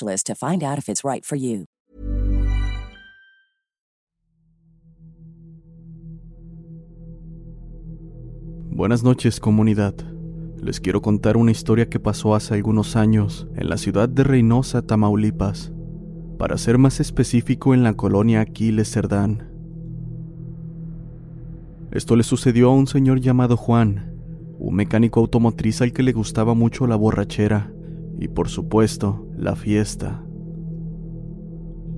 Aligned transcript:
to 0.00 0.34
find 0.34 0.62
out 0.62 0.78
if 0.78 0.88
it's 0.88 1.04
right 1.04 1.24
for 1.24 1.36
you. 1.36 1.66
Buenas 8.70 9.02
noches 9.02 9.40
comunidad. 9.40 9.94
Les 10.56 10.80
quiero 10.80 11.02
contar 11.02 11.36
una 11.36 11.50
historia 11.50 11.88
que 11.88 12.00
pasó 12.00 12.34
hace 12.34 12.54
algunos 12.54 12.96
años 12.96 13.46
en 13.56 13.68
la 13.68 13.76
ciudad 13.76 14.08
de 14.08 14.24
Reynosa, 14.24 14.82
Tamaulipas. 14.82 15.72
Para 16.38 16.56
ser 16.56 16.78
más 16.78 17.00
específico 17.00 17.74
en 17.74 17.82
la 17.82 17.94
colonia 17.94 18.40
Aquiles 18.40 18.90
Cerdán. 18.90 19.50
Esto 21.92 22.16
le 22.16 22.22
sucedió 22.22 22.70
a 22.70 22.74
un 22.74 22.86
señor 22.86 23.20
llamado 23.20 23.56
Juan, 23.56 24.14
un 24.58 24.74
mecánico 24.74 25.20
automotriz 25.20 25.82
al 25.82 25.92
que 25.92 26.02
le 26.02 26.12
gustaba 26.12 26.54
mucho 26.54 26.86
la 26.86 26.96
borrachera 26.96 27.72
y 28.20 28.28
por 28.28 28.50
supuesto 28.50 29.26
la 29.36 29.56
fiesta. 29.56 30.22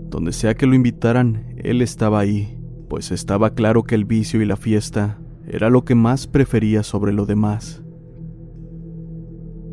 Donde 0.08 0.32
sea 0.32 0.54
que 0.54 0.66
lo 0.66 0.74
invitaran, 0.74 1.56
él 1.58 1.82
estaba 1.82 2.20
ahí, 2.20 2.58
pues 2.88 3.10
estaba 3.10 3.54
claro 3.54 3.82
que 3.82 3.96
el 3.96 4.04
vicio 4.04 4.40
y 4.40 4.46
la 4.46 4.56
fiesta 4.56 5.18
era 5.48 5.68
lo 5.68 5.84
que 5.84 5.96
más 5.96 6.28
prefería 6.28 6.84
sobre 6.84 7.12
lo 7.12 7.26
demás. 7.26 7.82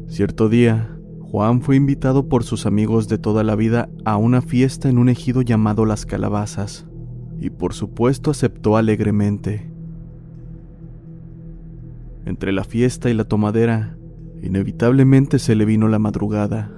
Cierto 0.07 0.49
día, 0.49 0.97
Juan 1.21 1.61
fue 1.61 1.75
invitado 1.75 2.27
por 2.27 2.43
sus 2.43 2.65
amigos 2.65 3.07
de 3.07 3.19
toda 3.19 3.43
la 3.43 3.55
vida 3.55 3.87
a 4.03 4.17
una 4.17 4.41
fiesta 4.41 4.89
en 4.89 4.97
un 4.97 5.09
ejido 5.09 5.43
llamado 5.43 5.85
Las 5.85 6.07
Calabazas, 6.07 6.87
y 7.39 7.51
por 7.51 7.75
supuesto 7.75 8.31
aceptó 8.31 8.75
alegremente. 8.75 9.69
Entre 12.25 12.51
la 12.51 12.63
fiesta 12.63 13.11
y 13.11 13.13
la 13.13 13.25
tomadera, 13.25 13.98
Inevitablemente 14.41 15.39
se 15.39 15.55
le 15.55 15.65
vino 15.65 15.87
la 15.87 15.99
madrugada. 15.99 16.71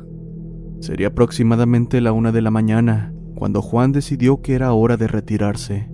Sería 0.80 1.08
aproximadamente 1.08 2.02
la 2.02 2.12
una 2.12 2.32
de 2.32 2.42
la 2.42 2.52
mañana 2.52 3.14
cuando 3.36 3.62
Juan 3.62 3.92
decidió 3.92 4.42
que 4.42 4.54
era 4.54 4.74
hora 4.74 4.98
de 4.98 5.08
retirarse. 5.08 5.90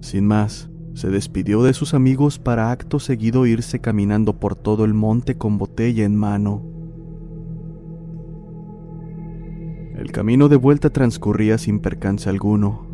Sin 0.00 0.26
más, 0.26 0.70
se 0.94 1.10
despidió 1.10 1.62
de 1.62 1.74
sus 1.74 1.94
amigos 1.94 2.38
para 2.38 2.70
acto 2.70 2.98
seguido 2.98 3.44
irse 3.44 3.80
caminando 3.80 4.38
por 4.38 4.56
todo 4.56 4.84
el 4.84 4.94
monte 4.94 5.36
con 5.36 5.58
botella 5.58 6.04
en 6.04 6.16
mano. 6.16 6.64
El 9.96 10.12
camino 10.12 10.48
de 10.48 10.56
vuelta 10.56 10.90
transcurría 10.90 11.58
sin 11.58 11.80
percance 11.80 12.28
alguno, 12.28 12.86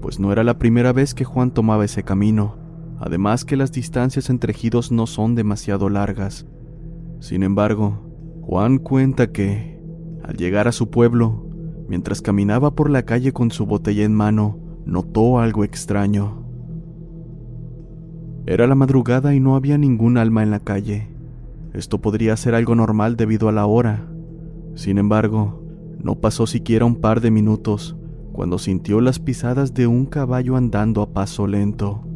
pues 0.00 0.20
no 0.20 0.32
era 0.32 0.44
la 0.44 0.58
primera 0.58 0.92
vez 0.92 1.14
que 1.14 1.24
Juan 1.24 1.52
tomaba 1.52 1.84
ese 1.84 2.02
camino, 2.02 2.56
además 2.98 3.44
que 3.44 3.56
las 3.56 3.72
distancias 3.72 4.28
entre 4.28 4.52
ejidos 4.52 4.92
no 4.92 5.06
son 5.06 5.34
demasiado 5.34 5.88
largas, 5.88 6.46
sin 7.20 7.42
embargo, 7.42 8.00
Juan 8.42 8.78
cuenta 8.78 9.32
que, 9.32 9.80
al 10.22 10.36
llegar 10.36 10.68
a 10.68 10.72
su 10.72 10.90
pueblo, 10.90 11.46
mientras 11.88 12.22
caminaba 12.22 12.74
por 12.74 12.90
la 12.90 13.02
calle 13.04 13.32
con 13.32 13.50
su 13.50 13.66
botella 13.66 14.04
en 14.04 14.14
mano, 14.14 14.58
notó 14.86 15.38
algo 15.38 15.64
extraño. 15.64 16.44
Era 18.46 18.66
la 18.66 18.74
madrugada 18.74 19.34
y 19.34 19.40
no 19.40 19.56
había 19.56 19.76
ningún 19.76 20.16
alma 20.16 20.42
en 20.42 20.50
la 20.50 20.60
calle. 20.60 21.08
Esto 21.74 22.00
podría 22.00 22.36
ser 22.36 22.54
algo 22.54 22.74
normal 22.74 23.16
debido 23.16 23.48
a 23.48 23.52
la 23.52 23.66
hora. 23.66 24.08
Sin 24.74 24.96
embargo, 24.96 25.62
no 26.02 26.14
pasó 26.14 26.46
siquiera 26.46 26.86
un 26.86 26.96
par 26.96 27.20
de 27.20 27.30
minutos 27.30 27.96
cuando 28.32 28.58
sintió 28.58 29.00
las 29.00 29.18
pisadas 29.18 29.74
de 29.74 29.86
un 29.86 30.06
caballo 30.06 30.56
andando 30.56 31.02
a 31.02 31.12
paso 31.12 31.46
lento. 31.46 32.07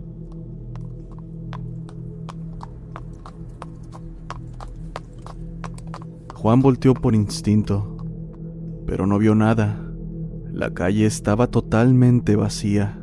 Juan 6.42 6.60
volteó 6.60 6.92
por 6.92 7.14
instinto, 7.14 7.98
pero 8.84 9.06
no 9.06 9.16
vio 9.20 9.36
nada. 9.36 9.88
La 10.52 10.74
calle 10.74 11.06
estaba 11.06 11.46
totalmente 11.46 12.34
vacía. 12.34 12.98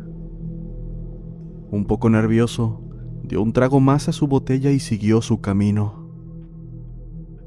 Un 1.72 1.86
poco 1.86 2.10
nervioso, 2.10 2.82
dio 3.24 3.42
un 3.42 3.54
trago 3.54 3.80
más 3.80 4.10
a 4.10 4.12
su 4.12 4.28
botella 4.28 4.72
y 4.72 4.80
siguió 4.82 5.22
su 5.22 5.40
camino. 5.40 6.12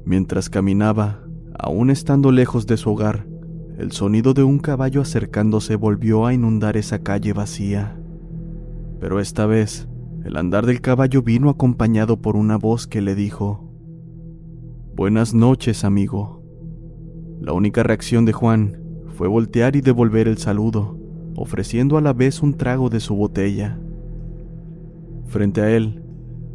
Mientras 0.03 0.49
caminaba, 0.49 1.27
aún 1.59 1.91
estando 1.91 2.31
lejos 2.31 2.65
de 2.65 2.77
su 2.77 2.89
hogar, 2.89 3.27
el 3.77 3.91
sonido 3.91 4.33
de 4.33 4.41
un 4.41 4.57
caballo 4.57 4.99
acercándose 4.99 5.75
volvió 5.75 6.25
a 6.25 6.33
inundar 6.33 6.75
esa 6.75 7.03
calle 7.03 7.33
vacía. 7.33 7.99
Pero 8.99 9.19
esta 9.19 9.45
vez, 9.45 9.87
el 10.25 10.37
andar 10.37 10.65
del 10.65 10.81
caballo 10.81 11.21
vino 11.21 11.51
acompañado 11.51 12.19
por 12.19 12.35
una 12.35 12.57
voz 12.57 12.87
que 12.87 13.03
le 13.03 13.13
dijo, 13.13 13.62
Buenas 14.95 15.33
noches, 15.33 15.85
amigo. 15.85 16.43
La 17.41 17.51
única 17.53 17.81
reacción 17.81 18.25
de 18.25 18.31
Juan 18.31 18.77
fue 19.17 19.27
voltear 19.27 19.75
y 19.75 19.81
devolver 19.81 20.27
el 20.27 20.37
saludo, 20.37 20.99
ofreciendo 21.35 21.97
a 21.97 22.01
la 22.01 22.13
vez 22.13 22.43
un 22.43 22.53
trago 22.53 22.91
de 22.91 22.99
su 22.99 23.15
botella. 23.15 23.79
Frente 25.25 25.61
a 25.61 25.71
él 25.75 26.05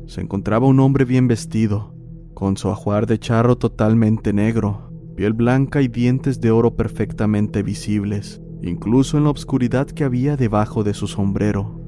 se 0.06 0.20
encontraba 0.20 0.68
un 0.68 0.78
hombre 0.78 1.04
bien 1.04 1.26
vestido, 1.26 1.96
con 2.32 2.56
su 2.56 2.70
ajuar 2.70 3.08
de 3.08 3.18
charro 3.18 3.58
totalmente 3.58 4.32
negro, 4.32 4.92
piel 5.16 5.32
blanca 5.32 5.82
y 5.82 5.88
dientes 5.88 6.40
de 6.40 6.52
oro 6.52 6.76
perfectamente 6.76 7.64
visibles, 7.64 8.40
incluso 8.62 9.18
en 9.18 9.24
la 9.24 9.30
oscuridad 9.30 9.88
que 9.88 10.04
había 10.04 10.36
debajo 10.36 10.84
de 10.84 10.94
su 10.94 11.08
sombrero. 11.08 11.80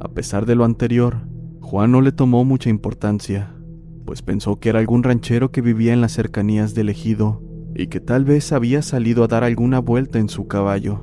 A 0.00 0.08
pesar 0.08 0.44
de 0.44 0.54
lo 0.54 0.66
anterior, 0.66 1.26
Juan 1.62 1.92
no 1.92 2.02
le 2.02 2.12
tomó 2.12 2.44
mucha 2.44 2.68
importancia, 2.68 3.53
pues 4.04 4.22
pensó 4.22 4.58
que 4.60 4.68
era 4.68 4.78
algún 4.78 5.02
ranchero 5.02 5.50
que 5.50 5.60
vivía 5.60 5.92
en 5.92 6.00
las 6.00 6.12
cercanías 6.12 6.74
del 6.74 6.88
ejido 6.88 7.42
y 7.74 7.88
que 7.88 8.00
tal 8.00 8.24
vez 8.24 8.52
había 8.52 8.82
salido 8.82 9.24
a 9.24 9.28
dar 9.28 9.44
alguna 9.44 9.78
vuelta 9.78 10.18
en 10.18 10.28
su 10.28 10.46
caballo. 10.46 11.02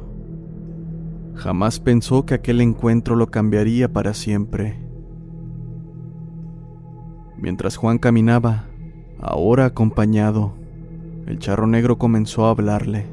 Jamás 1.36 1.80
pensó 1.80 2.26
que 2.26 2.36
aquel 2.36 2.62
encuentro 2.62 3.16
lo 3.16 3.32
cambiaría 3.32 3.92
para 3.92 4.14
siempre. 4.14 4.80
Mientras 7.38 7.76
Juan 7.76 7.98
caminaba, 7.98 8.68
ahora 9.20 9.66
acompañado, 9.66 10.54
el 11.26 11.40
charro 11.40 11.66
negro 11.66 11.98
comenzó 11.98 12.46
a 12.46 12.52
hablarle. 12.52 13.08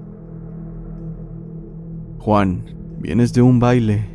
Juan, 2.19 2.65
vienes 3.01 3.33
de 3.33 3.41
un 3.41 3.59
baile. 3.59 4.07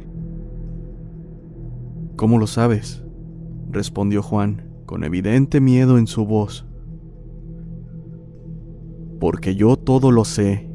¿Cómo 2.15 2.37
lo 2.37 2.45
sabes? 2.45 3.03
respondió 3.71 4.21
Juan, 4.21 4.72
con 4.85 5.03
evidente 5.03 5.61
miedo 5.61 5.97
en 5.97 6.07
su 6.07 6.25
voz. 6.25 6.65
Porque 9.19 9.55
yo 9.55 9.77
todo 9.77 10.11
lo 10.11 10.25
sé. 10.25 10.69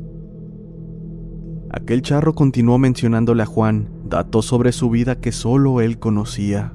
Aquel 1.70 2.02
charro 2.02 2.34
continuó 2.34 2.78
mencionándole 2.78 3.42
a 3.42 3.46
Juan 3.46 3.90
datos 4.04 4.46
sobre 4.46 4.72
su 4.72 4.90
vida 4.90 5.20
que 5.20 5.32
solo 5.32 5.80
él 5.80 5.98
conocía. 5.98 6.74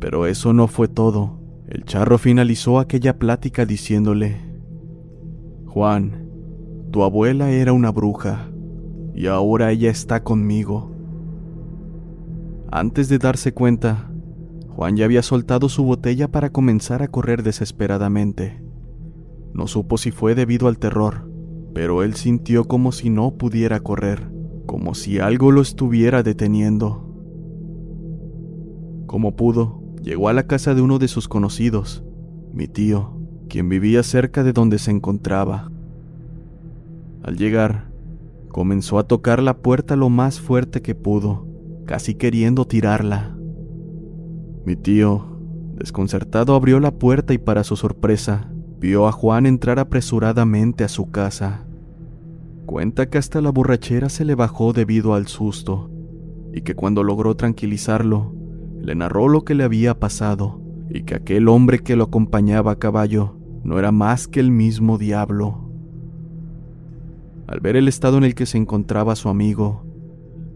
Pero 0.00 0.26
eso 0.26 0.52
no 0.52 0.68
fue 0.68 0.88
todo. 0.88 1.38
El 1.68 1.84
charro 1.84 2.18
finalizó 2.18 2.78
aquella 2.78 3.18
plática 3.18 3.66
diciéndole, 3.66 4.40
Juan, 5.66 6.28
tu 6.90 7.02
abuela 7.02 7.50
era 7.50 7.72
una 7.72 7.90
bruja 7.90 8.48
y 9.14 9.26
ahora 9.26 9.70
ella 9.70 9.90
está 9.90 10.22
conmigo. 10.22 10.92
Antes 12.70 13.08
de 13.08 13.18
darse 13.18 13.52
cuenta, 13.52 14.10
Juan 14.74 14.96
ya 14.96 15.04
había 15.04 15.22
soltado 15.22 15.68
su 15.68 15.84
botella 15.84 16.28
para 16.28 16.50
comenzar 16.50 17.02
a 17.02 17.08
correr 17.08 17.44
desesperadamente. 17.44 18.60
No 19.52 19.68
supo 19.68 19.98
si 19.98 20.10
fue 20.10 20.34
debido 20.34 20.66
al 20.66 20.78
terror, 20.78 21.30
pero 21.72 22.02
él 22.02 22.14
sintió 22.14 22.64
como 22.64 22.90
si 22.90 23.08
no 23.08 23.36
pudiera 23.36 23.78
correr, 23.78 24.28
como 24.66 24.94
si 24.94 25.20
algo 25.20 25.52
lo 25.52 25.62
estuviera 25.62 26.24
deteniendo. 26.24 27.08
Como 29.06 29.36
pudo, 29.36 29.80
llegó 30.02 30.28
a 30.28 30.32
la 30.32 30.48
casa 30.48 30.74
de 30.74 30.82
uno 30.82 30.98
de 30.98 31.06
sus 31.06 31.28
conocidos, 31.28 32.02
mi 32.52 32.66
tío, 32.66 33.16
quien 33.48 33.68
vivía 33.68 34.02
cerca 34.02 34.42
de 34.42 34.52
donde 34.52 34.80
se 34.80 34.90
encontraba. 34.90 35.70
Al 37.22 37.36
llegar, 37.36 37.92
comenzó 38.48 38.98
a 38.98 39.04
tocar 39.04 39.40
la 39.40 39.58
puerta 39.58 39.94
lo 39.94 40.10
más 40.10 40.40
fuerte 40.40 40.82
que 40.82 40.96
pudo, 40.96 41.46
casi 41.86 42.16
queriendo 42.16 42.66
tirarla. 42.66 43.36
Mi 44.64 44.76
tío, 44.76 45.26
desconcertado, 45.76 46.54
abrió 46.54 46.80
la 46.80 46.92
puerta 46.92 47.34
y 47.34 47.38
para 47.38 47.64
su 47.64 47.76
sorpresa, 47.76 48.50
vio 48.78 49.06
a 49.06 49.12
Juan 49.12 49.46
entrar 49.46 49.78
apresuradamente 49.78 50.84
a 50.84 50.88
su 50.88 51.10
casa. 51.10 51.66
Cuenta 52.66 53.10
que 53.10 53.18
hasta 53.18 53.40
la 53.40 53.50
borrachera 53.50 54.08
se 54.08 54.24
le 54.24 54.34
bajó 54.34 54.72
debido 54.72 55.14
al 55.14 55.26
susto, 55.26 55.90
y 56.52 56.62
que 56.62 56.74
cuando 56.74 57.02
logró 57.02 57.34
tranquilizarlo, 57.36 58.34
le 58.80 58.94
narró 58.94 59.28
lo 59.28 59.44
que 59.44 59.54
le 59.54 59.64
había 59.64 59.98
pasado 59.98 60.60
y 60.90 61.02
que 61.04 61.14
aquel 61.14 61.48
hombre 61.48 61.78
que 61.78 61.96
lo 61.96 62.04
acompañaba 62.04 62.72
a 62.72 62.78
caballo 62.78 63.36
no 63.64 63.78
era 63.78 63.92
más 63.92 64.28
que 64.28 64.40
el 64.40 64.50
mismo 64.50 64.98
diablo. 64.98 65.70
Al 67.46 67.60
ver 67.60 67.76
el 67.76 67.88
estado 67.88 68.18
en 68.18 68.24
el 68.24 68.34
que 68.34 68.46
se 68.46 68.58
encontraba 68.58 69.16
su 69.16 69.30
amigo, 69.30 69.84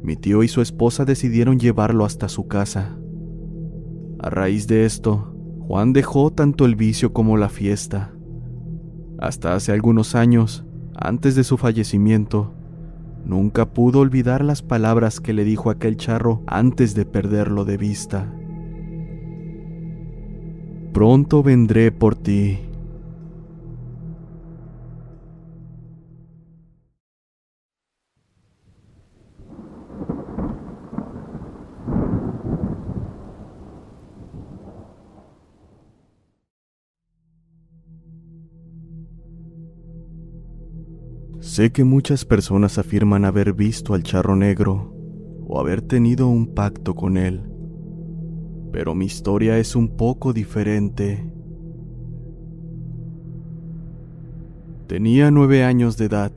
mi 0.03 0.17
tío 0.17 0.43
y 0.43 0.49
su 0.49 0.61
esposa 0.61 1.05
decidieron 1.05 1.59
llevarlo 1.59 2.05
hasta 2.05 2.29
su 2.29 2.47
casa. 2.47 2.98
A 4.19 4.31
raíz 4.31 4.67
de 4.67 4.85
esto, 4.85 5.35
Juan 5.67 5.93
dejó 5.93 6.31
tanto 6.31 6.65
el 6.65 6.77
vicio 6.77 7.13
como 7.13 7.37
la 7.37 7.49
fiesta. 7.49 8.13
Hasta 9.19 9.55
hace 9.55 9.73
algunos 9.73 10.15
años, 10.15 10.65
antes 10.95 11.35
de 11.35 11.45
su 11.45 11.57
fallecimiento, 11.57 12.55
Nunca 13.29 13.67
pudo 13.67 14.01
olvidar 14.01 14.43
las 14.43 14.63
palabras 14.63 15.21
que 15.21 15.35
le 15.35 15.45
dijo 15.45 15.69
aquel 15.69 15.99
charro 15.99 16.43
antes 16.47 16.95
de 16.95 17.05
perderlo 17.05 17.67
de 17.67 17.77
vista. 17.77 18.33
Pronto 20.95 21.43
vendré 21.43 21.93
por 21.93 22.15
ti. 22.15 22.59
Sé 41.59 41.73
que 41.73 41.83
muchas 41.83 42.25
personas 42.25 42.79
afirman 42.79 43.25
haber 43.25 43.53
visto 43.53 43.95
al 43.95 44.05
charro 44.05 44.37
negro 44.37 44.95
o 45.45 45.59
haber 45.59 45.83
tenido 45.83 46.29
un 46.29 46.55
pacto 46.55 46.95
con 46.95 47.17
él, 47.17 47.51
pero 48.71 48.95
mi 48.95 49.07
historia 49.07 49.59
es 49.59 49.75
un 49.75 49.97
poco 49.97 50.33
diferente. 50.33 51.29
Tenía 54.87 55.33
nueve 55.33 55.65
años 55.65 55.97
de 55.97 56.05
edad. 56.05 56.31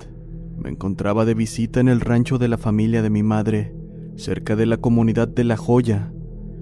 Me 0.58 0.72
encontraba 0.72 1.24
de 1.24 1.36
visita 1.36 1.80
en 1.80 1.90
el 1.90 2.02
rancho 2.02 2.40
de 2.40 2.48
la 2.48 2.58
familia 2.58 3.04
de 3.04 3.12
mi 3.12 3.22
madre, 3.22 3.76
cerca 4.16 4.56
de 4.56 4.66
la 4.66 4.78
comunidad 4.78 5.28
de 5.28 5.44
La 5.44 5.56
Joya, 5.56 6.12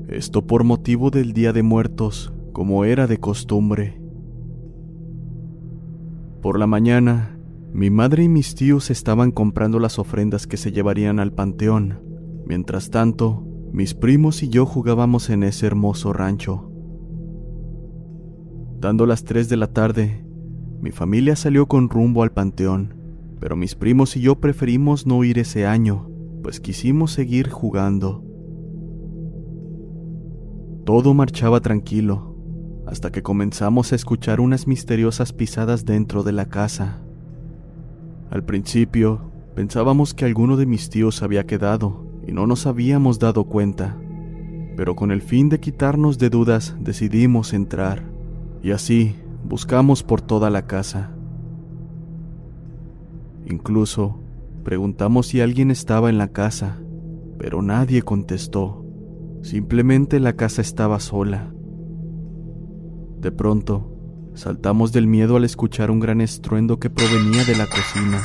esto 0.09 0.45
por 0.45 0.65
motivo 0.65 1.11
del 1.11 1.31
Día 1.31 1.53
de 1.53 1.63
Muertos, 1.63 2.33
como 2.51 2.83
era 2.83 3.07
de 3.07 3.19
costumbre. 3.19 4.01
Por 6.41 6.59
la 6.59 6.67
mañana, 6.67 7.38
mi 7.71 7.89
madre 7.89 8.23
y 8.23 8.29
mis 8.29 8.55
tíos 8.55 8.89
estaban 8.89 9.31
comprando 9.31 9.79
las 9.79 9.99
ofrendas 9.99 10.47
que 10.47 10.57
se 10.57 10.71
llevarían 10.71 11.19
al 11.19 11.31
panteón. 11.31 11.99
Mientras 12.45 12.89
tanto, 12.89 13.45
mis 13.71 13.93
primos 13.93 14.41
y 14.41 14.49
yo 14.49 14.65
jugábamos 14.65 15.29
en 15.29 15.43
ese 15.43 15.67
hermoso 15.67 16.11
rancho. 16.11 16.71
Dando 18.79 19.05
las 19.05 19.23
3 19.23 19.49
de 19.49 19.57
la 19.57 19.67
tarde, 19.67 20.25
mi 20.81 20.91
familia 20.91 21.35
salió 21.35 21.67
con 21.67 21.89
rumbo 21.89 22.23
al 22.23 22.31
panteón, 22.31 22.95
pero 23.39 23.55
mis 23.55 23.75
primos 23.75 24.15
y 24.15 24.21
yo 24.21 24.39
preferimos 24.39 25.05
no 25.05 25.23
ir 25.23 25.37
ese 25.37 25.67
año, 25.67 26.09
pues 26.41 26.59
quisimos 26.59 27.11
seguir 27.11 27.49
jugando. 27.49 28.23
Todo 30.85 31.13
marchaba 31.13 31.59
tranquilo, 31.59 32.35
hasta 32.87 33.11
que 33.11 33.21
comenzamos 33.21 33.91
a 33.91 33.95
escuchar 33.95 34.39
unas 34.39 34.65
misteriosas 34.65 35.33
pisadas 35.33 35.85
dentro 35.85 36.23
de 36.23 36.31
la 36.31 36.45
casa. 36.45 37.03
Al 38.29 38.43
principio, 38.43 39.31
pensábamos 39.55 40.13
que 40.13 40.25
alguno 40.25 40.55
de 40.55 40.65
mis 40.65 40.89
tíos 40.89 41.23
había 41.23 41.45
quedado 41.45 42.05
y 42.27 42.31
no 42.31 42.45
nos 42.45 42.67
habíamos 42.67 43.17
dado 43.17 43.45
cuenta, 43.45 43.97
pero 44.75 44.95
con 44.95 45.11
el 45.11 45.21
fin 45.21 45.49
de 45.49 45.59
quitarnos 45.59 46.19
de 46.19 46.29
dudas 46.29 46.75
decidimos 46.79 47.53
entrar, 47.53 48.03
y 48.61 48.71
así 48.71 49.15
buscamos 49.43 50.03
por 50.03 50.21
toda 50.21 50.49
la 50.49 50.67
casa. 50.67 51.11
Incluso 53.47 54.19
preguntamos 54.63 55.27
si 55.27 55.41
alguien 55.41 55.71
estaba 55.71 56.09
en 56.09 56.19
la 56.19 56.27
casa, 56.27 56.77
pero 57.39 57.63
nadie 57.63 58.03
contestó. 58.03 58.85
Simplemente 59.41 60.19
la 60.19 60.33
casa 60.33 60.61
estaba 60.61 60.99
sola. 60.99 61.51
De 63.19 63.31
pronto, 63.31 63.88
Saltamos 64.39 64.93
del 64.93 65.05
miedo 65.05 65.35
al 65.35 65.43
escuchar 65.43 65.91
un 65.91 65.99
gran 65.99 66.21
estruendo 66.21 66.79
que 66.79 66.89
provenía 66.89 67.43
de 67.43 67.57
la 67.57 67.65
cocina. 67.65 68.21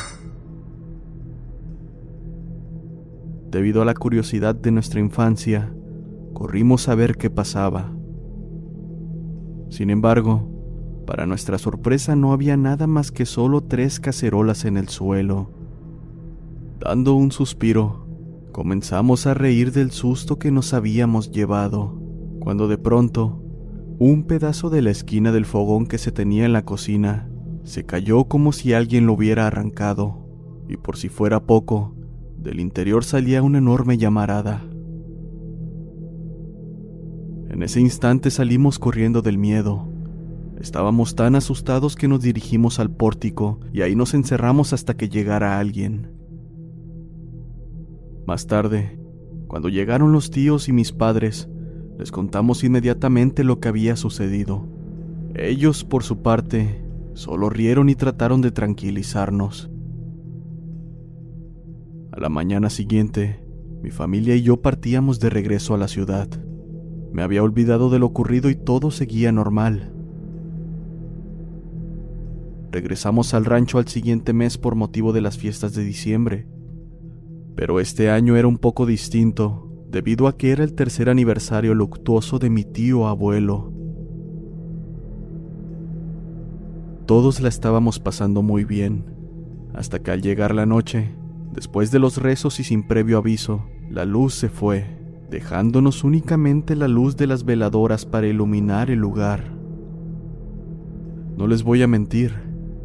Debido 3.50 3.82
a 3.82 3.84
la 3.84 3.94
curiosidad 3.94 4.54
de 4.54 4.70
nuestra 4.70 5.00
infancia, 5.00 5.74
corrimos 6.32 6.88
a 6.88 6.94
ver 6.94 7.16
qué 7.16 7.30
pasaba. 7.30 7.92
Sin 9.70 9.90
embargo, 9.90 11.02
para 11.04 11.26
nuestra 11.26 11.58
sorpresa 11.58 12.14
no 12.14 12.32
había 12.32 12.56
nada 12.56 12.86
más 12.86 13.10
que 13.10 13.26
solo 13.26 13.62
tres 13.62 13.98
cacerolas 13.98 14.66
en 14.66 14.76
el 14.76 14.88
suelo. 14.90 15.50
Dando 16.78 17.14
un 17.14 17.32
suspiro, 17.32 18.06
comenzamos 18.52 19.26
a 19.26 19.34
reír 19.34 19.72
del 19.72 19.90
susto 19.90 20.38
que 20.38 20.52
nos 20.52 20.74
habíamos 20.74 21.32
llevado, 21.32 22.00
cuando 22.38 22.68
de 22.68 22.78
pronto 22.78 23.43
Un 23.98 24.24
pedazo 24.24 24.70
de 24.70 24.82
la 24.82 24.90
esquina 24.90 25.30
del 25.30 25.46
fogón 25.46 25.86
que 25.86 25.98
se 25.98 26.10
tenía 26.10 26.44
en 26.44 26.52
la 26.52 26.64
cocina 26.64 27.28
se 27.62 27.86
cayó 27.86 28.24
como 28.24 28.52
si 28.52 28.72
alguien 28.72 29.06
lo 29.06 29.12
hubiera 29.12 29.46
arrancado, 29.46 30.18
y 30.68 30.76
por 30.76 30.96
si 30.96 31.08
fuera 31.08 31.44
poco, 31.44 31.94
del 32.36 32.58
interior 32.58 33.04
salía 33.04 33.42
una 33.42 33.58
enorme 33.58 33.96
llamarada. 33.96 34.64
En 37.48 37.62
ese 37.62 37.80
instante 37.80 38.32
salimos 38.32 38.80
corriendo 38.80 39.22
del 39.22 39.38
miedo. 39.38 39.88
Estábamos 40.60 41.14
tan 41.14 41.36
asustados 41.36 41.94
que 41.94 42.08
nos 42.08 42.20
dirigimos 42.20 42.80
al 42.80 42.90
pórtico 42.90 43.60
y 43.72 43.82
ahí 43.82 43.94
nos 43.94 44.12
encerramos 44.14 44.72
hasta 44.72 44.96
que 44.96 45.08
llegara 45.08 45.60
alguien. 45.60 46.10
Más 48.26 48.48
tarde, 48.48 48.98
cuando 49.46 49.68
llegaron 49.68 50.10
los 50.10 50.30
tíos 50.30 50.68
y 50.68 50.72
mis 50.72 50.90
padres, 50.90 51.48
les 51.98 52.10
contamos 52.10 52.64
inmediatamente 52.64 53.44
lo 53.44 53.60
que 53.60 53.68
había 53.68 53.96
sucedido. 53.96 54.66
Ellos, 55.34 55.84
por 55.84 56.02
su 56.02 56.22
parte, 56.22 56.84
solo 57.14 57.50
rieron 57.50 57.88
y 57.88 57.94
trataron 57.94 58.40
de 58.40 58.50
tranquilizarnos. 58.50 59.70
A 62.12 62.20
la 62.20 62.28
mañana 62.28 62.70
siguiente, 62.70 63.44
mi 63.82 63.90
familia 63.90 64.36
y 64.36 64.42
yo 64.42 64.62
partíamos 64.62 65.20
de 65.20 65.30
regreso 65.30 65.74
a 65.74 65.78
la 65.78 65.88
ciudad. 65.88 66.28
Me 67.12 67.22
había 67.22 67.42
olvidado 67.42 67.90
de 67.90 67.98
lo 67.98 68.06
ocurrido 68.06 68.50
y 68.50 68.54
todo 68.54 68.90
seguía 68.90 69.30
normal. 69.30 69.92
Regresamos 72.72 73.34
al 73.34 73.44
rancho 73.44 73.78
al 73.78 73.86
siguiente 73.86 74.32
mes 74.32 74.58
por 74.58 74.74
motivo 74.74 75.12
de 75.12 75.20
las 75.20 75.38
fiestas 75.38 75.74
de 75.74 75.84
diciembre. 75.84 76.48
Pero 77.54 77.78
este 77.78 78.10
año 78.10 78.36
era 78.36 78.48
un 78.48 78.58
poco 78.58 78.84
distinto, 78.84 79.63
debido 79.94 80.26
a 80.26 80.36
que 80.36 80.50
era 80.50 80.64
el 80.64 80.74
tercer 80.74 81.08
aniversario 81.08 81.72
luctuoso 81.72 82.40
de 82.40 82.50
mi 82.50 82.64
tío 82.64 83.06
abuelo. 83.06 83.72
Todos 87.06 87.40
la 87.40 87.48
estábamos 87.48 88.00
pasando 88.00 88.42
muy 88.42 88.64
bien, 88.64 89.04
hasta 89.72 90.00
que 90.00 90.10
al 90.10 90.20
llegar 90.20 90.52
la 90.52 90.66
noche, 90.66 91.14
después 91.52 91.92
de 91.92 92.00
los 92.00 92.16
rezos 92.16 92.58
y 92.58 92.64
sin 92.64 92.88
previo 92.88 93.18
aviso, 93.18 93.66
la 93.88 94.04
luz 94.04 94.34
se 94.34 94.48
fue, 94.48 94.98
dejándonos 95.30 96.02
únicamente 96.02 96.74
la 96.74 96.88
luz 96.88 97.16
de 97.16 97.28
las 97.28 97.44
veladoras 97.44 98.04
para 98.04 98.26
iluminar 98.26 98.90
el 98.90 98.98
lugar. 98.98 99.44
No 101.36 101.46
les 101.46 101.62
voy 101.62 101.82
a 101.82 101.86
mentir, 101.86 102.34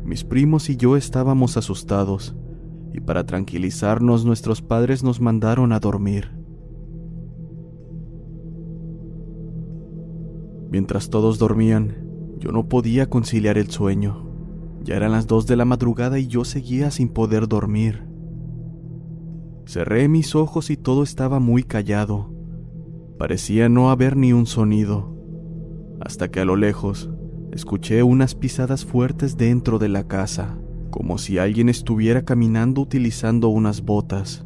mis 0.05 0.23
primos 0.23 0.69
y 0.69 0.77
yo 0.77 0.95
estábamos 0.95 1.57
asustados, 1.57 2.35
y 2.93 2.99
para 2.99 3.25
tranquilizarnos 3.25 4.25
nuestros 4.25 4.61
padres 4.61 5.03
nos 5.03 5.19
mandaron 5.19 5.73
a 5.73 5.79
dormir. 5.79 6.38
Mientras 10.69 11.09
todos 11.09 11.39
dormían, 11.39 11.97
yo 12.39 12.51
no 12.51 12.69
podía 12.69 13.09
conciliar 13.09 13.57
el 13.57 13.69
sueño. 13.69 14.29
Ya 14.83 14.95
eran 14.95 15.11
las 15.11 15.27
dos 15.27 15.47
de 15.47 15.55
la 15.55 15.65
madrugada 15.65 16.19
y 16.19 16.27
yo 16.27 16.45
seguía 16.45 16.91
sin 16.91 17.09
poder 17.09 17.47
dormir. 17.47 18.05
Cerré 19.65 20.07
mis 20.07 20.35
ojos 20.35 20.69
y 20.69 20.77
todo 20.77 21.03
estaba 21.03 21.39
muy 21.39 21.63
callado. 21.63 22.33
Parecía 23.17 23.67
no 23.67 23.91
haber 23.91 24.15
ni 24.15 24.31
un 24.31 24.45
sonido, 24.45 25.15
hasta 25.99 26.29
que 26.29 26.39
a 26.39 26.45
lo 26.45 26.55
lejos 26.55 27.09
escuché 27.51 28.01
unas 28.01 28.35
pisadas 28.35 28.85
fuertes 28.85 29.37
dentro 29.37 29.77
de 29.77 29.89
la 29.89 30.07
casa, 30.07 30.57
como 30.89 31.17
si 31.17 31.37
alguien 31.37 31.67
estuviera 31.67 32.23
caminando 32.23 32.81
utilizando 32.81 33.49
unas 33.49 33.81
botas. 33.81 34.45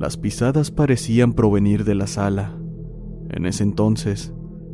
Las 0.00 0.16
pisadas 0.16 0.70
parecían 0.70 1.34
provenir 1.34 1.84
de 1.84 1.94
la 1.94 2.06
sala. 2.06 2.56
En 3.28 3.44
ese 3.44 3.64
entonces, 3.64 4.32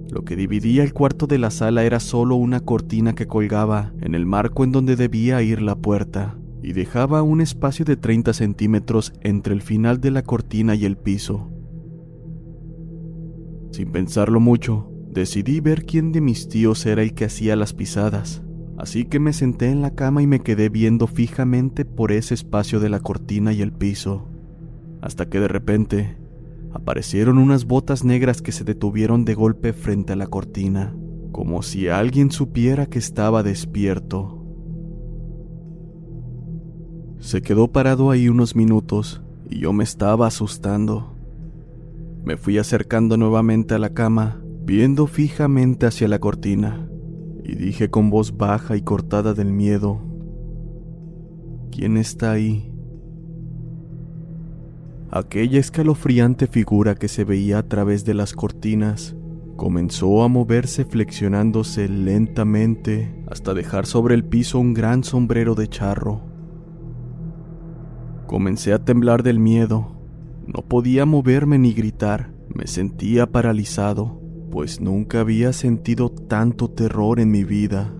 lo 0.08 0.24
que 0.24 0.36
dividía 0.36 0.84
el 0.84 0.92
cuarto 0.92 1.26
de 1.26 1.36
la 1.36 1.50
sala 1.50 1.82
era 1.82 1.98
solo 1.98 2.36
una 2.36 2.60
cortina 2.60 3.16
que 3.16 3.26
colgaba 3.26 3.92
en 4.00 4.14
el 4.14 4.24
marco 4.24 4.62
en 4.62 4.70
donde 4.70 4.94
debía 4.94 5.42
ir 5.42 5.62
la 5.62 5.74
puerta, 5.74 6.38
y 6.62 6.74
dejaba 6.74 7.24
un 7.24 7.40
espacio 7.40 7.84
de 7.84 7.96
30 7.96 8.34
centímetros 8.34 9.12
entre 9.20 9.52
el 9.52 9.62
final 9.62 10.00
de 10.00 10.12
la 10.12 10.22
cortina 10.22 10.76
y 10.76 10.84
el 10.84 10.96
piso. 10.96 11.50
Sin 13.72 13.90
pensarlo 13.90 14.38
mucho, 14.38 14.92
decidí 15.10 15.58
ver 15.58 15.86
quién 15.86 16.12
de 16.12 16.20
mis 16.20 16.48
tíos 16.48 16.86
era 16.86 17.02
el 17.02 17.14
que 17.14 17.24
hacía 17.24 17.56
las 17.56 17.72
pisadas, 17.72 18.44
así 18.78 19.06
que 19.06 19.18
me 19.18 19.32
senté 19.32 19.70
en 19.70 19.82
la 19.82 19.96
cama 19.96 20.22
y 20.22 20.28
me 20.28 20.38
quedé 20.38 20.68
viendo 20.68 21.08
fijamente 21.08 21.84
por 21.84 22.12
ese 22.12 22.32
espacio 22.32 22.78
de 22.78 22.90
la 22.90 23.00
cortina 23.00 23.52
y 23.52 23.60
el 23.60 23.72
piso 23.72 24.28
hasta 25.00 25.28
que 25.28 25.40
de 25.40 25.48
repente 25.48 26.16
aparecieron 26.72 27.38
unas 27.38 27.64
botas 27.64 28.04
negras 28.04 28.42
que 28.42 28.52
se 28.52 28.64
detuvieron 28.64 29.24
de 29.24 29.34
golpe 29.34 29.72
frente 29.72 30.12
a 30.12 30.16
la 30.16 30.26
cortina, 30.26 30.94
como 31.32 31.62
si 31.62 31.88
alguien 31.88 32.30
supiera 32.30 32.86
que 32.86 32.98
estaba 32.98 33.42
despierto. 33.42 34.44
Se 37.18 37.42
quedó 37.42 37.72
parado 37.72 38.10
ahí 38.10 38.28
unos 38.28 38.54
minutos 38.54 39.22
y 39.48 39.60
yo 39.60 39.72
me 39.72 39.84
estaba 39.84 40.26
asustando. 40.26 41.14
Me 42.24 42.36
fui 42.36 42.58
acercando 42.58 43.16
nuevamente 43.16 43.74
a 43.74 43.78
la 43.78 43.90
cama, 43.90 44.42
viendo 44.64 45.06
fijamente 45.06 45.86
hacia 45.86 46.08
la 46.08 46.18
cortina, 46.18 46.88
y 47.44 47.54
dije 47.54 47.88
con 47.88 48.10
voz 48.10 48.36
baja 48.36 48.76
y 48.76 48.82
cortada 48.82 49.32
del 49.32 49.52
miedo, 49.52 50.00
¿quién 51.70 51.96
está 51.96 52.32
ahí? 52.32 52.75
Aquella 55.16 55.60
escalofriante 55.60 56.46
figura 56.46 56.94
que 56.94 57.08
se 57.08 57.24
veía 57.24 57.56
a 57.56 57.62
través 57.62 58.04
de 58.04 58.12
las 58.12 58.34
cortinas 58.34 59.16
comenzó 59.56 60.22
a 60.22 60.28
moverse 60.28 60.84
flexionándose 60.84 61.88
lentamente 61.88 63.24
hasta 63.26 63.54
dejar 63.54 63.86
sobre 63.86 64.14
el 64.14 64.26
piso 64.26 64.58
un 64.58 64.74
gran 64.74 65.04
sombrero 65.04 65.54
de 65.54 65.68
charro. 65.68 66.20
Comencé 68.26 68.74
a 68.74 68.84
temblar 68.84 69.22
del 69.22 69.38
miedo. 69.38 69.96
No 70.46 70.60
podía 70.60 71.06
moverme 71.06 71.58
ni 71.58 71.72
gritar. 71.72 72.34
Me 72.54 72.66
sentía 72.66 73.32
paralizado, 73.32 74.20
pues 74.50 74.82
nunca 74.82 75.20
había 75.20 75.54
sentido 75.54 76.10
tanto 76.10 76.68
terror 76.68 77.20
en 77.20 77.30
mi 77.30 77.42
vida. 77.42 77.90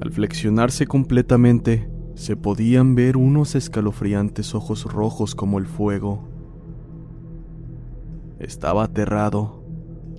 Al 0.00 0.10
flexionarse 0.10 0.88
completamente, 0.88 1.88
se 2.18 2.34
podían 2.34 2.96
ver 2.96 3.16
unos 3.16 3.54
escalofriantes 3.54 4.52
ojos 4.52 4.82
rojos 4.92 5.36
como 5.36 5.60
el 5.60 5.66
fuego. 5.66 6.28
Estaba 8.40 8.82
aterrado. 8.82 9.62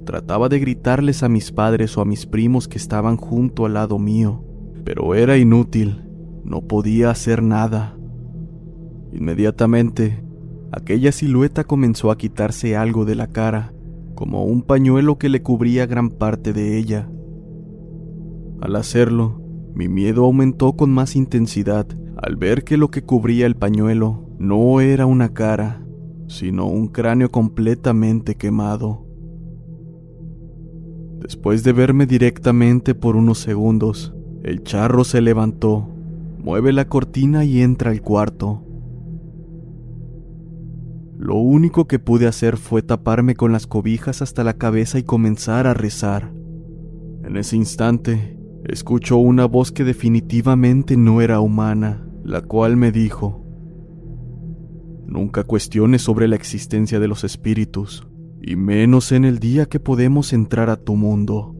Trataba 0.05 0.47
de 0.47 0.59
gritarles 0.59 1.23
a 1.23 1.29
mis 1.29 1.51
padres 1.51 1.97
o 1.97 2.01
a 2.01 2.05
mis 2.05 2.25
primos 2.25 2.69
que 2.69 2.77
estaban 2.77 3.17
junto 3.17 3.65
al 3.65 3.73
lado 3.73 3.99
mío, 3.99 4.45
pero 4.85 5.13
era 5.13 5.37
inútil. 5.37 6.05
No 6.45 6.61
podía 6.61 7.09
hacer 7.09 7.43
nada. 7.43 7.97
Inmediatamente, 9.11 10.23
aquella 10.71 11.11
silueta 11.11 11.65
comenzó 11.65 12.11
a 12.11 12.17
quitarse 12.17 12.77
algo 12.77 13.03
de 13.03 13.15
la 13.15 13.27
cara, 13.27 13.73
como 14.15 14.45
un 14.45 14.61
pañuelo 14.61 15.17
que 15.17 15.27
le 15.27 15.43
cubría 15.43 15.85
gran 15.85 16.11
parte 16.11 16.53
de 16.53 16.77
ella. 16.77 17.09
Al 18.61 18.77
hacerlo, 18.77 19.38
mi 19.73 19.87
miedo 19.87 20.25
aumentó 20.25 20.73
con 20.73 20.91
más 20.91 21.15
intensidad 21.15 21.87
al 22.17 22.35
ver 22.35 22.63
que 22.63 22.77
lo 22.77 22.89
que 22.89 23.03
cubría 23.03 23.45
el 23.45 23.55
pañuelo 23.55 24.29
no 24.39 24.81
era 24.81 25.05
una 25.05 25.33
cara, 25.33 25.85
sino 26.27 26.67
un 26.67 26.87
cráneo 26.87 27.29
completamente 27.29 28.35
quemado. 28.35 29.05
Después 31.19 31.63
de 31.63 31.73
verme 31.73 32.05
directamente 32.05 32.95
por 32.95 33.15
unos 33.15 33.39
segundos, 33.39 34.13
el 34.43 34.63
charro 34.63 35.03
se 35.03 35.21
levantó, 35.21 35.89
mueve 36.39 36.71
la 36.71 36.87
cortina 36.87 37.43
y 37.43 37.61
entra 37.61 37.91
al 37.91 38.01
cuarto. 38.01 38.63
Lo 41.17 41.35
único 41.35 41.85
que 41.85 41.99
pude 41.99 42.27
hacer 42.27 42.55
fue 42.55 42.81
taparme 42.81 43.35
con 43.35 43.51
las 43.51 43.67
cobijas 43.67 44.21
hasta 44.21 44.45
la 44.45 44.53
cabeza 44.53 44.97
y 44.97 45.03
comenzar 45.03 45.67
a 45.67 45.73
rezar. 45.73 46.31
En 47.25 47.35
ese 47.35 47.57
instante, 47.57 48.38
escuchó 48.69 49.17
una 49.17 49.45
voz 49.45 49.71
que 49.71 49.83
definitivamente 49.83 50.95
no 50.95 51.21
era 51.21 51.39
humana, 51.39 52.07
la 52.23 52.41
cual 52.41 52.77
me 52.77 52.91
dijo, 52.91 53.45
Nunca 55.07 55.43
cuestiones 55.43 56.03
sobre 56.03 56.27
la 56.27 56.35
existencia 56.35 56.99
de 56.99 57.07
los 57.07 57.23
espíritus, 57.23 58.07
y 58.41 58.55
menos 58.55 59.11
en 59.11 59.25
el 59.25 59.39
día 59.39 59.65
que 59.65 59.79
podemos 59.79 60.33
entrar 60.33 60.69
a 60.69 60.77
tu 60.77 60.95
mundo. 60.95 61.55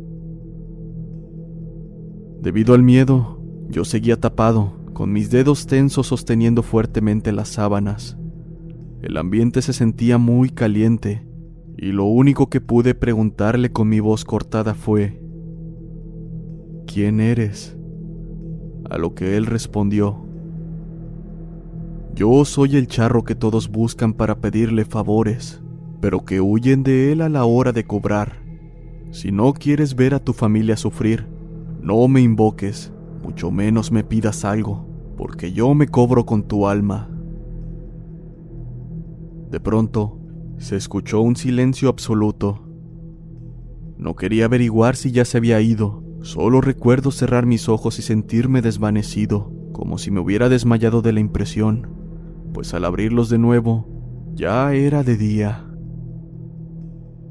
Debido 2.41 2.75
al 2.75 2.83
miedo, 2.83 3.41
yo 3.69 3.85
seguía 3.85 4.19
tapado, 4.19 4.79
con 4.93 5.11
mis 5.11 5.31
dedos 5.31 5.65
tensos 5.65 6.07
sosteniendo 6.07 6.61
fuertemente 6.61 7.31
las 7.31 7.49
sábanas. 7.49 8.17
El 9.01 9.17
ambiente 9.17 9.63
se 9.63 9.73
sentía 9.73 10.19
muy 10.19 10.51
caliente, 10.51 11.25
y 11.75 11.91
lo 11.91 12.05
único 12.05 12.49
que 12.49 12.61
pude 12.61 12.93
preguntarle 12.93 13.71
con 13.71 13.89
mi 13.89 13.99
voz 13.99 14.25
cortada 14.25 14.75
fue, 14.75 15.18
¿quién 16.91 17.19
eres? 17.19 17.77
A 18.89 18.97
lo 18.97 19.13
que 19.13 19.37
él 19.37 19.45
respondió, 19.45 20.25
Yo 22.15 22.43
soy 22.45 22.77
el 22.77 22.87
charro 22.87 23.23
que 23.23 23.35
todos 23.35 23.69
buscan 23.69 24.13
para 24.13 24.41
pedirle 24.41 24.85
favores, 24.85 25.61
pero 26.01 26.25
que 26.25 26.41
huyen 26.41 26.81
de 26.81 27.11
él 27.11 27.21
a 27.21 27.29
la 27.29 27.45
hora 27.45 27.71
de 27.71 27.85
cobrar. 27.85 28.41
Si 29.11 29.31
no 29.31 29.53
quieres 29.53 29.95
ver 29.95 30.15
a 30.15 30.19
tu 30.19 30.33
familia 30.33 30.75
sufrir, 30.77 31.27
no 31.79 32.07
me 32.07 32.21
invoques, 32.21 32.91
mucho 33.21 33.51
menos 33.51 33.91
me 33.91 34.03
pidas 34.03 34.43
algo, 34.43 34.87
porque 35.15 35.51
yo 35.51 35.75
me 35.75 35.87
cobro 35.87 36.25
con 36.25 36.43
tu 36.43 36.67
alma. 36.67 37.07
De 39.51 39.59
pronto, 39.59 40.17
se 40.57 40.75
escuchó 40.75 41.21
un 41.21 41.35
silencio 41.35 41.87
absoluto. 41.87 42.67
No 43.97 44.15
quería 44.15 44.45
averiguar 44.45 44.95
si 44.95 45.11
ya 45.11 45.23
se 45.23 45.37
había 45.37 45.61
ido, 45.61 46.08
solo 46.21 46.61
recuerdo 46.61 47.11
cerrar 47.11 47.45
mis 47.45 47.69
ojos 47.69 47.99
y 47.99 48.01
sentirme 48.01 48.61
desvanecido, 48.61 49.51
como 49.71 49.97
si 49.97 50.11
me 50.11 50.19
hubiera 50.19 50.49
desmayado 50.49 51.01
de 51.01 51.13
la 51.13 51.19
impresión, 51.19 51.87
pues 52.53 52.73
al 52.73 52.85
abrirlos 52.85 53.29
de 53.29 53.37
nuevo, 53.37 53.87
ya 54.35 54.73
era 54.73 55.03
de 55.03 55.17
día. 55.17 55.65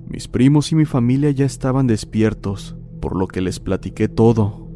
Mis 0.08 0.28
primos 0.28 0.72
y 0.72 0.74
mi 0.74 0.84
familia 0.84 1.30
ya 1.30 1.44
estaban 1.44 1.86
despiertos, 1.86 2.76
por 3.00 3.16
lo 3.16 3.28
que 3.28 3.40
les 3.40 3.60
platiqué 3.60 4.08
todo. 4.08 4.68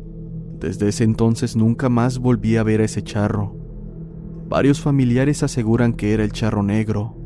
Desde 0.60 0.88
ese 0.88 1.04
entonces 1.04 1.56
nunca 1.56 1.88
más 1.88 2.18
volví 2.18 2.56
a 2.56 2.62
ver 2.62 2.80
a 2.80 2.84
ese 2.84 3.02
charro. 3.02 3.56
Varios 4.48 4.80
familiares 4.80 5.42
aseguran 5.42 5.94
que 5.94 6.12
era 6.12 6.24
el 6.24 6.32
charro 6.32 6.62
negro, 6.62 7.16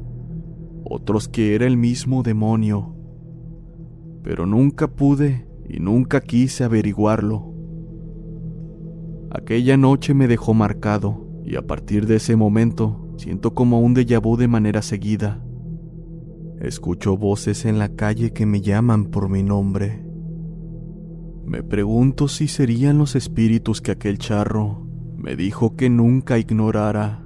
otros 0.84 1.26
que 1.28 1.56
era 1.56 1.66
el 1.66 1.76
mismo 1.76 2.22
demonio, 2.22 2.94
pero 4.22 4.46
nunca 4.46 4.88
pude 4.88 5.45
y 5.68 5.80
nunca 5.80 6.20
quise 6.20 6.64
averiguarlo. 6.64 7.52
Aquella 9.30 9.76
noche 9.76 10.14
me 10.14 10.28
dejó 10.28 10.54
marcado 10.54 11.26
y 11.44 11.56
a 11.56 11.62
partir 11.62 12.06
de 12.06 12.16
ese 12.16 12.36
momento 12.36 13.14
siento 13.16 13.54
como 13.54 13.80
un 13.80 13.94
déjà 13.94 14.20
vu 14.20 14.36
de 14.36 14.48
manera 14.48 14.82
seguida. 14.82 15.42
Escucho 16.60 17.16
voces 17.16 17.64
en 17.64 17.78
la 17.78 17.90
calle 17.90 18.32
que 18.32 18.46
me 18.46 18.60
llaman 18.60 19.06
por 19.06 19.28
mi 19.28 19.42
nombre. 19.42 20.04
Me 21.44 21.62
pregunto 21.62 22.28
si 22.28 22.48
serían 22.48 22.98
los 22.98 23.14
espíritus 23.14 23.80
que 23.80 23.92
aquel 23.92 24.18
charro 24.18 24.86
me 25.16 25.36
dijo 25.36 25.76
que 25.76 25.90
nunca 25.90 26.38
ignorara. 26.38 27.25